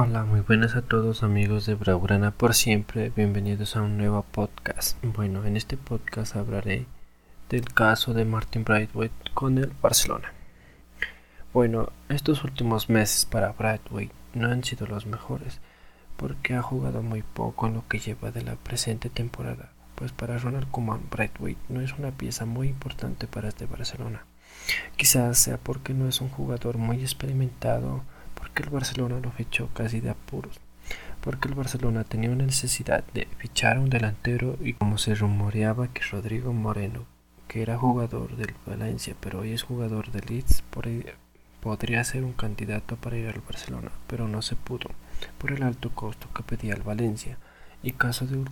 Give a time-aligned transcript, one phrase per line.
[0.00, 4.96] Hola, muy buenas a todos amigos de Braurana por siempre, bienvenidos a un nuevo podcast.
[5.02, 6.86] Bueno, en este podcast hablaré
[7.48, 10.32] del caso de Martin Brightway con el Barcelona.
[11.52, 15.58] Bueno, estos últimos meses para Brightway no han sido los mejores
[16.16, 20.38] porque ha jugado muy poco en lo que lleva de la presente temporada, pues para
[20.38, 24.24] Ronald Koeman Brightway no es una pieza muy importante para este Barcelona.
[24.96, 28.04] Quizás sea porque no es un jugador muy experimentado
[28.48, 30.58] porque el Barcelona lo fichó casi de apuros,
[31.20, 35.88] porque el Barcelona tenía una necesidad de fichar a un delantero y como se rumoreaba
[35.88, 37.04] que Rodrigo Moreno,
[37.46, 40.64] que era jugador del Valencia pero hoy es jugador del Leeds,
[41.60, 44.88] podría ser un candidato para ir al Barcelona, pero no se pudo
[45.36, 47.36] por el alto costo que pedía el Valencia.
[47.82, 48.44] Y, caso de,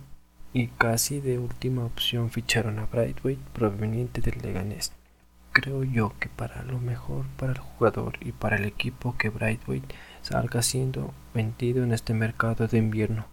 [0.53, 4.91] y casi de última opción ficharon a Brightway proveniente del Leganés
[5.57, 9.81] creo yo que para lo mejor para el jugador y para el equipo que Brightway
[10.21, 13.25] salga siendo vendido en este mercado de invierno,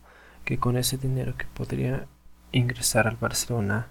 [0.46, 2.06] que con ese dinero que podría
[2.50, 3.88] ingresar al Barcelona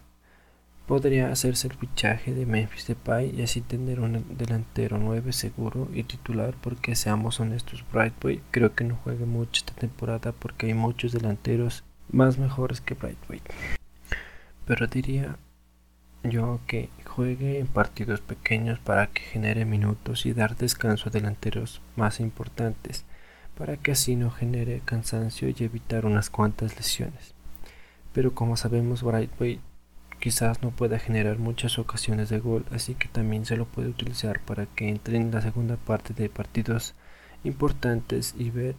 [0.88, 6.02] podría hacerse el fichaje de Memphis Depay y así tener un delantero 9 seguro y
[6.02, 11.12] titular porque seamos honestos Brightway creo que no juegue mucho esta temporada porque hay muchos
[11.12, 13.42] delanteros más mejores que Brightway
[14.66, 15.38] pero diría
[16.24, 21.82] yo que juegue en partidos pequeños para que genere minutos y dar descanso a delanteros
[21.96, 23.06] más importantes,
[23.58, 27.36] para que así no genere cansancio y evitar unas cuantas lesiones.
[28.14, 29.60] Pero como sabemos, Brightway
[30.20, 34.40] quizás no pueda generar muchas ocasiones de gol, así que también se lo puede utilizar
[34.40, 36.96] para que entre en la segunda parte de partidos
[37.44, 38.76] importantes y ver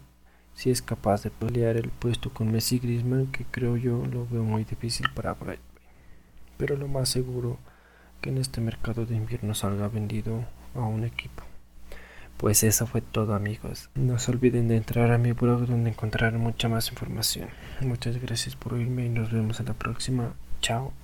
[0.55, 4.43] si es capaz de pelear el puesto con Messi Griezmann, que creo yo lo veo
[4.43, 5.75] muy difícil para Brightway
[6.57, 7.59] pero lo más seguro
[8.25, 11.43] que en este mercado de invierno salga vendido a un equipo.
[12.39, 13.91] Pues eso fue todo amigos.
[13.97, 17.51] No se olviden de entrar a mi blog donde encontrarán mucha más información.
[17.83, 20.33] Muchas gracias por oírme y nos vemos en la próxima.
[20.63, 20.95] Chao.